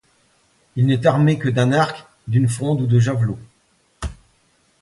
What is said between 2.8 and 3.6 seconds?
ou de javelots.